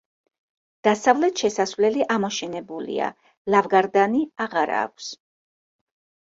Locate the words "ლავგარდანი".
3.57-4.23